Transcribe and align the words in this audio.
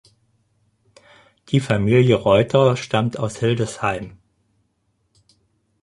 Die 1.49 1.59
Familie 1.59 2.15
Reuter 2.15 2.75
stammt 2.75 3.19
aus 3.19 3.37
Hildesheim. 3.37 4.17